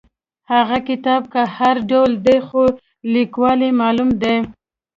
[0.53, 2.63] هغه کتاب که هر ډول دی خو
[3.13, 4.37] لیکوال یې معلوم دی.